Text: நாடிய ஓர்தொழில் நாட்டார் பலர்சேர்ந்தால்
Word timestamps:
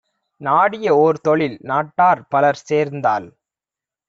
நாடிய 0.41 0.87
ஓர்தொழில் 0.95 1.57
நாட்டார் 1.63 2.23
பலர்சேர்ந்தால் 2.31 3.29